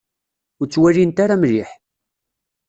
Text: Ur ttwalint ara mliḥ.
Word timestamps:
Ur 0.59 0.67
ttwalint 0.67 1.17
ara 1.23 1.35
mliḥ. 1.41 1.69